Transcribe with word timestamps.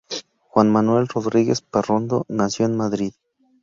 Juan 0.49 0.71
Manuel 0.71 1.07
Rodríguez 1.07 1.61
Parrondo 1.61 2.25
nació 2.27 2.65
en 2.65 2.75
Madrid. 2.75 3.13